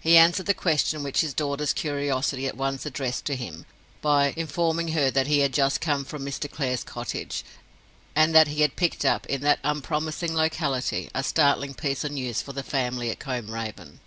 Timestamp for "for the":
12.42-12.64